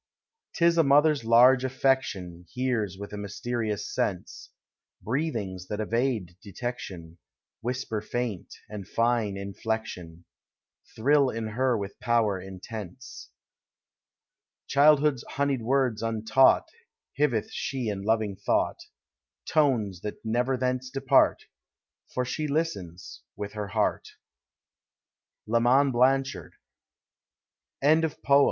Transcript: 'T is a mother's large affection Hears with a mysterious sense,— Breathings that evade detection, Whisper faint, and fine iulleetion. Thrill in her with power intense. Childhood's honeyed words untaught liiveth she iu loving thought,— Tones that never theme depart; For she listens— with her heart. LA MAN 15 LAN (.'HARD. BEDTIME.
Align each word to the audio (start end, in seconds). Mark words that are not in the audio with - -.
'T 0.55 0.65
is 0.65 0.79
a 0.79 0.83
mother's 0.83 1.23
large 1.23 1.63
affection 1.63 2.43
Hears 2.49 2.97
with 2.97 3.13
a 3.13 3.19
mysterious 3.19 3.93
sense,— 3.93 4.49
Breathings 5.03 5.67
that 5.67 5.79
evade 5.79 6.37
detection, 6.41 7.19
Whisper 7.59 8.01
faint, 8.01 8.51
and 8.67 8.87
fine 8.87 9.35
iulleetion. 9.35 10.23
Thrill 10.95 11.29
in 11.29 11.49
her 11.49 11.77
with 11.77 11.99
power 11.99 12.41
intense. 12.41 13.29
Childhood's 14.65 15.23
honeyed 15.33 15.61
words 15.61 16.01
untaught 16.01 16.65
liiveth 17.19 17.49
she 17.51 17.81
iu 17.85 18.03
loving 18.03 18.35
thought,— 18.35 18.79
Tones 19.53 20.01
that 20.01 20.15
never 20.25 20.57
theme 20.57 20.79
depart; 20.91 21.43
For 22.11 22.25
she 22.25 22.47
listens— 22.47 23.21
with 23.35 23.53
her 23.53 23.67
heart. 23.67 24.07
LA 25.45 25.59
MAN 25.59 25.91
15 25.91 25.99
LAN 26.01 26.23
(.'HARD. 26.23 26.53
BEDTIME. 27.83 28.11